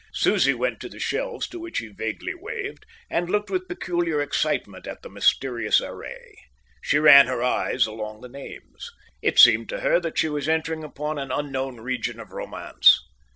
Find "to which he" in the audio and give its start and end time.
1.47-1.85